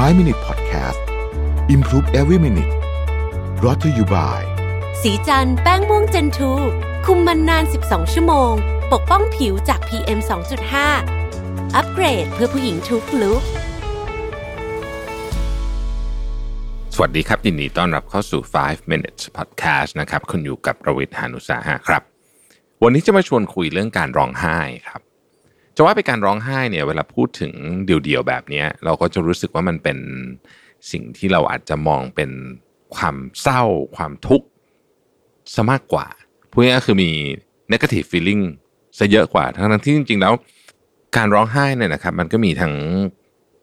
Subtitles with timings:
[0.00, 1.00] 5 Minute Podcast
[1.74, 2.74] Improve Every Minute
[3.64, 4.42] รอ t ธออยู่บ่าย
[5.02, 6.52] สีจันแป้งม่วงเจนทู
[7.06, 8.52] คุมมันนาน 12 ชั่วโมง
[8.92, 10.18] ปกป้องผิวจาก PM
[10.96, 13.42] 2.5 อัปเกรดเพื่อผู้หญิงทุกลุก
[16.94, 22.02] สวัสดีครับ ยินดีต้อนรับเข้าสู่ 5 minutes podcast นะครับ คุณอยู่กับประวิทยานุสาหะครับ
[22.82, 25.11] วันนี้จะมาชวนคุยเรื่องการร้องไห้ครับ
[25.76, 27.52] จะว่าไปการร้องไห้เนี่ยเวลาพูดถึง
[27.86, 29.98] เดี่ยวๆแบบนี้เราก็จะรู้สึกว่ามันเป็น
[30.90, 32.30] สิ่งที่เราอาจจะมองเป็น
[32.96, 33.62] ความเศร้า
[33.96, 34.46] ความทุกข์
[35.54, 36.06] ซะมากกว่า
[36.50, 37.10] พูดง่ายๆคือมี
[37.72, 38.44] negative feeling
[38.98, 40.32] ซะเยอะกว่า ทั้งที่จริง ๆ แล้ว
[41.16, 42.74] การร้องไห้เนี่ยนะครับ มันก็มีทั้ง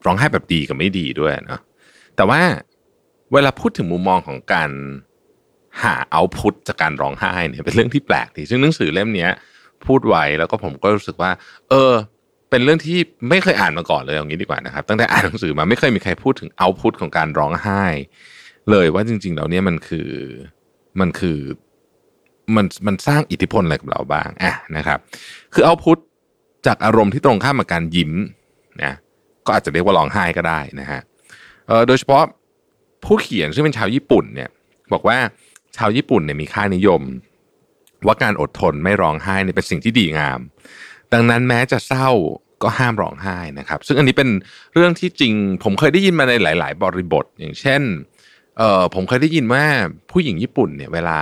[0.06, 1.62] ร้องไห้แบบดีกับไม่ดีด้วยเนาะ
[2.16, 2.42] แต่ว่า
[3.34, 4.72] เวลาพูดถึงมุมมองของการ
[5.84, 9.28] หาเอาพุทจากการร้องไห้เนี่ยเป็นเรื่องที่แปลกดีซึ่งหนังสือเล่มนี้
[9.88, 11.32] พูดไว้แล้วก็ผมก็รู้สึกว่า
[11.70, 11.94] เออ
[12.50, 17.84] เป็นเรื่องที่ไม่เคยอ่านมาก่อนเลยอย่างนี้ดีกว่านะครับ ตั้งแต่อ่านหนังสือมาไม่เคยมีใครพูดถึงเอาพุทของการร้องไห้
[18.72, 20.10] เลยว่าจริง ๆ แล้วเนี่ยมันคือ
[21.00, 21.40] มันคือ
[22.56, 25.00] มันมันสร้างอิทธิพลอะไรกับเราบ้างอะนะครับ
[25.54, 25.98] คือเอาพุท
[26.68, 28.12] จากอารมณ์ที่ตรงข้ามกับการยิ้ม
[28.84, 28.94] นะ
[29.46, 31.02] ก็อาจจะเรียกว่าร้องไห้ก็ได้นะฮะ
[31.88, 32.24] โดยเฉพาะ
[33.06, 34.50] ผู้เขียนซึ่งเป็นชาวญี่ปุ่นเนี่ย
[34.94, 35.18] บอกว่า
[35.78, 37.02] ชาวญี่ปุ่นเนี่ยมีค่านิยม
[38.06, 40.40] ว่าการอดทนไม่ร้องไห้เนี่ยเป็นสิ่งที่ดีงาม
[41.14, 42.10] ดังนั้นแม้จะเศร้า
[42.64, 44.30] ก็ห้ามร้องไห้นะครับ ซึ่งอันนี้เป็น
[44.74, 45.34] เรื่องที่จริง
[45.64, 47.82] ผมเคยได้ยินมาในหลาย ๆ บริบท อย่างเช่น
[48.58, 49.66] เออผมเคยได้ยินว่า
[50.12, 51.20] ผู้หญิงญี่ปุ่นเนี่ยเวลา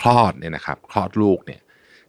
[0.00, 1.60] คลอดเนี่ยนะครับ คลอดลูกเนี่ย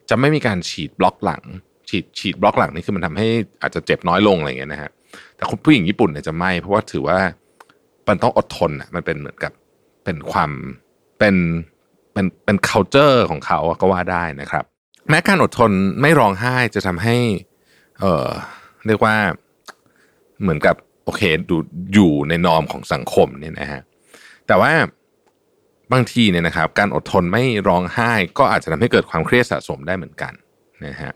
[0.08, 1.42] จะไม่มีการฉีดบล็อกหลัง
[1.88, 3.28] ฉีดฉีดบล็อกหลังนี่คือมันทำให้
[3.62, 4.90] อาจจะเจ็บน้อยลงอะไรอย่างเงี้ยนะฮะ
[5.36, 7.18] แต่ผู้หญิงญี่ปุ่นเนี่ยจะไม่ เพราะว่าถือว่า
[8.08, 9.52] มันต้องอดทนอะมันเป็นเหมือนกับ
[10.04, 10.50] เป็นความ
[11.18, 11.36] เป็น
[12.12, 14.64] เป็นเป็น culture ของเขาก็ว่าได้นะครับ
[15.08, 17.16] แม้การอดทนไม่ร้องไห้จะทำให้
[18.00, 18.28] เออ
[18.86, 19.16] เรียกว่า
[20.42, 21.56] เหมือนกับโอเคดู
[21.94, 23.80] อยู่ในนอมของสังคมเนี่ยนะฮะ
[24.46, 24.72] แต่ว่า
[25.92, 30.32] บางทีเนี่ยนะครับ การอดทนไม่ร้องไห้ ก็อาจจะทำให้เกิดความเครียดสะสมได้เหมือนกัน
[30.86, 31.12] นะฮะ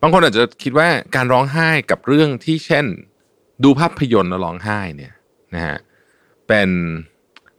[0.00, 2.86] บางคนอาจจะคิดว่าการร้องไห้กับเรื่องที่เช่น
[3.64, 5.12] ดูภาพยนตร์แล้วร้องไห้เนี่ย
[5.54, 5.76] นะฮะ
[6.46, 6.68] เป็น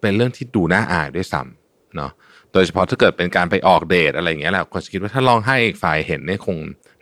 [0.01, 1.58] เป็นเรื่องที่ดูน่าอายด้วยซ้ำ
[1.95, 2.11] เนาะ
[2.53, 6.57] โดยเฉพาะถ้าเกิดเป็นการไปออกเดทอะไรอย่างเงี้ยแหละคนจะคิดว่าถ้าร้องไห้อีกฝ่ายเห็นเนี่ยคง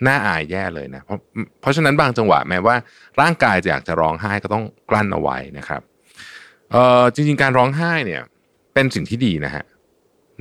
[0.08, 1.20] น่าอายแย่เลยนะเพราะ
[1.62, 2.76] เพราะฉะนั้นบางจังหวะแม้ว่า
[3.22, 5.82] ร่างกายจะอยากจะร้องไห้ก็ต้องกลั้นเอาไว้นะครับ
[6.72, 8.22] เอ่อจริง ๆ การร้องไห้เนี่ย
[8.74, 9.64] เป็นสิ่งที่ดีนะฮะ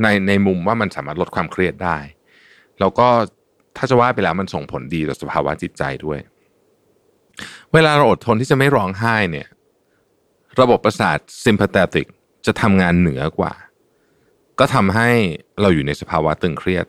[0.03, 1.99] ในในมุมว่ามันสามารถลดความเครียดได้
[2.81, 3.09] แล้วก็
[3.77, 6.19] ถ้าจะว่าไปแล้วมันส่งผลดีต่อสภาวะจิตใจด้วย
[7.73, 9.49] เวลาเราอดทนที่จะไม่ร้องไห้เนี่ย
[10.61, 12.07] ระบบประสาท sympathetic
[12.47, 13.53] จะทำงานเหนือกว่า
[14.59, 15.11] ก็ทำให้
[15.61, 16.87] เราอยู่ในสภาวะตึงเครียด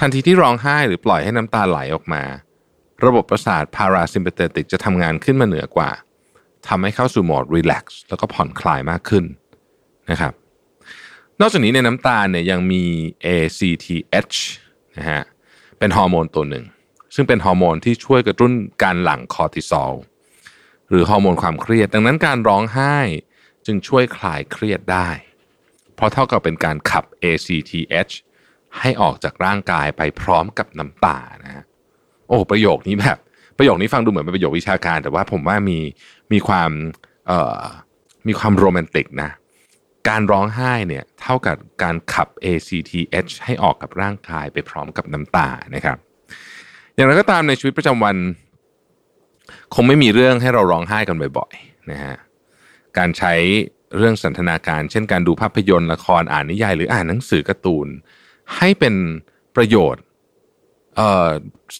[0.00, 2.22] ทันทีที่ร้องไห้หรือปล่อยให้น้ำตาไหลออกมา
[3.04, 5.90] ระบบประสาท parasympathetic จะทำงานขึ้นมาเหนือกว่า
[6.68, 9.24] ทำให้เข้าสู่โหมด relax แล้วก็ผ่อนคลายมากขึ้น
[10.10, 10.32] นะครับ
[11.40, 12.84] นอกจากนี้ในน้ำตาลเนี่ยยังมี
[13.26, 14.36] ACTH
[14.96, 15.22] นะฮะ
[15.78, 16.64] เป็นฮอร์โมนตัวหนึ่ง
[17.14, 18.52] ซึ่งเป็นฮอร์โมนที่ช่วยกระตุ้น
[18.82, 19.92] การหลั่งคอร์ติซอล
[20.88, 22.96] หรือฮอร์โมนความเครียด ดังนั้นการร้องไห้
[23.66, 25.08] จึงช่วยคลายเครียดได้
[25.96, 28.12] เพราะเท่ากับเป็นการขับ ACTH
[28.78, 31.64] ให้ออกจากร่างกายไปพร้อมกับน้ำตานะฮะ
[32.28, 33.18] โอ้ประโยคนี้แบบ
[33.58, 35.78] ประโยคนี้ฟังดูเหมือนเป็นประโยควิชาการ แต่ว่าผมว่ามี
[36.32, 36.70] มีความ
[37.26, 37.62] เอ่อ
[38.28, 39.30] มีความโรแมนติกนะ
[40.08, 45.96] การร้องไห้เนี่ยเท่ากับการขับ ACTH ให้ออกกับร่างกายไปพร้อมกับน้ำตานะครับ
[46.94, 48.16] อย่างไรก็ตามในชีวิตประจำวัน
[49.74, 52.16] คงไม่มีเรื่องให้เราร้องไห้กันบ่อยๆนะฮะ
[52.98, 53.34] การใช้
[53.96, 57.88] เรื่องสันทนาการ เช่นการดูภาพยนตร์ละครอ่านนิยาย หรืออ่านหนังสือการ์ตูน
[58.56, 58.94] ให้เป็น
[59.56, 60.02] ประโยชน์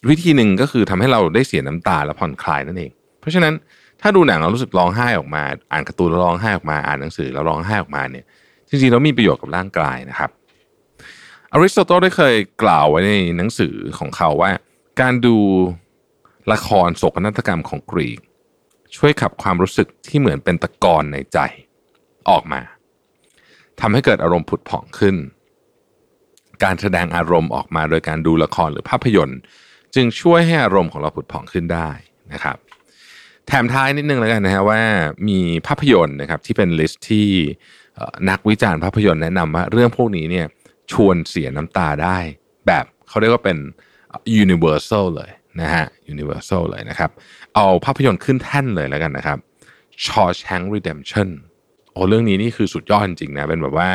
[0.09, 3.53] วิธีหนึ่งก็คือทำให้เราได้เสียน้ำตาและผ่อนคลายนั่นเอง เพราะฉะนั้น
[4.01, 8.25] ถ้าดูหนังเรารู้สึกร้องไห้ออกมา อ่านการ์ตูนแล้วร้องไห้ออกมาอ่านหนังสือแล้วร้องไห้ออกมาเนี่ย
[8.69, 10.29] จริงๆแล้วมีประโยชน์กับร่างกายนะครับ
[11.53, 14.51] อริสโตเติลได้เคยกล่าวไว้ในหนังสือของเขาว่า
[15.01, 15.37] การดู
[16.51, 18.19] ละครโศกนาฏกรรมของกรีก
[18.95, 21.39] ช่วยขับความรู้สึกที่เหมือนเป็นตะกอนในใจ
[22.29, 22.61] ออกมา
[23.81, 25.15] ทำให้เกิดอารมณ์ผุดผ่องขึ้น
[26.63, 29.39] การแสดงอารมณ์ออกมาโดยการดูละครหรือภาพยนตร์
[29.95, 31.89] จึงช่วยให้อารมณ์ของเราผุดผ่องขึ้นได้
[32.33, 32.57] นะครับ
[33.47, 34.81] แถมท้ายนิดนึงแล้วกันนะฮะว่า
[35.29, 37.27] มีภาพยนตร์นะครับที่เป็นลิสต์ที่
[38.29, 40.45] นักวิจารณ์ภาพยนตร์แนะนำว่าเรื่องพวกนี้เนี่ย
[40.91, 42.17] ชวนเสียน้ำตาได้
[42.67, 43.57] แบบเขาเรียกว่าเป็น
[44.43, 45.31] universal เลย
[45.61, 47.11] นะฮะ universal เลยนะครับ
[47.55, 49.37] เอาภาพยนตร์ขึ้นแท่นเลยแล้วกันนะครับ
[50.05, 51.29] Shawshank Redemption
[51.97, 53.89] อ้เรื่องนี้นี่คือสุดยอดจริงๆนะเป็นแบบว่า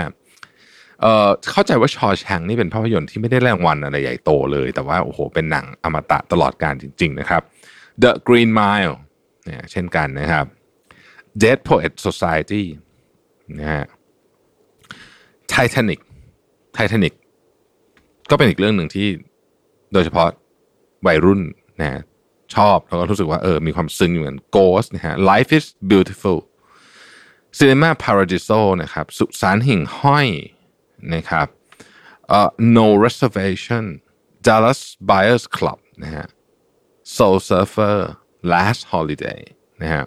[1.01, 7.43] เอ่อเข้าใจว่าชอแชงนี่เป็นภาพยนตร์ที่ไม่ได้รางวัลอะไรใหญ่โตเลย แต่ว่าโอ้โหเป็นหนังอมตะตลอดการจริง ๆ นะครับ
[8.03, 8.95] The Green Mile
[9.45, 10.47] เนี่ยเช่นกันนะครับ
[11.43, 12.65] Dead Poet Society
[13.59, 13.85] นะฮะ
[15.53, 16.01] Titanic
[16.77, 17.15] Titanic
[18.31, 19.09] ก็เป็นอีกเรื่องหนึ่งที่
[19.93, 20.29] โดยเฉพาะ
[21.07, 21.41] วัยรุ่น
[21.81, 22.01] นะ
[22.55, 26.39] ชอบแล้วก็รู้สึกว่าเออมีความซึ้งอยู่เหมือน Ghost นะฮะ Life is Beautiful
[27.59, 30.29] Cinema Paradiso นะครับสุสานหิ่งห้อย
[31.15, 31.47] นะครับ
[32.29, 33.85] เอ่อ No Reservation
[34.47, 36.27] Dallas Buyers Club นะฮะ
[37.17, 37.97] Soul Surfer
[38.53, 39.41] Last Holiday
[39.83, 40.05] นะฮะ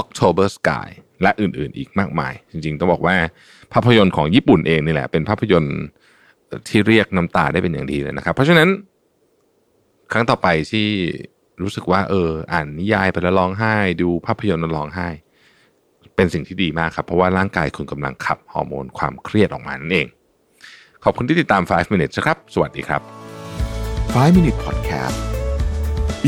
[0.00, 0.88] October Sky
[1.22, 3.16] และอื่นๆ อีกมากมาย จริงๆ ต้องบอกว่า
[3.72, 5.78] ภาพยนตร์ของญี่ปุ่นเองนี่แหละ เป็นภาพยนตร์
[6.68, 8.68] ที่เรียกน้ำตาได้เป็นอย่างดีเลยนะครับ เพราะฉะนั้น
[10.12, 10.88] ครั้งต่อไปที่
[11.62, 15.08] รู้สึกว่า เออ อ่านนิยายไปแล้วร้องไห้ ดูภาพยนตร์แล้วร้องไห้
[16.20, 20.08] เป็นสิ่งที่ดีมากครับ เพราะว่าร่างกายคุณกำลังขับฮอร์โมนความเครียดออกมานั่นเอง
[21.04, 23.02] ขอบคุณที่ติดตาม 5 minutes นะครับ สวัสดีครับ
[23.84, 25.18] 5 Minute Podcast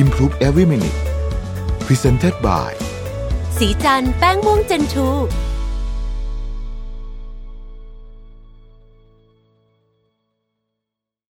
[0.02, 0.98] Improve Every Minute
[1.86, 2.70] Presented by
[3.58, 5.08] สีจันแป้งม่วงเจนทู